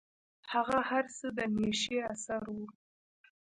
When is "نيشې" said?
1.57-1.97